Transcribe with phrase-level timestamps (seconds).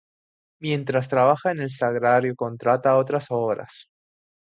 [0.59, 3.87] Mientras trabaja en el Sagrario contrata otras obras.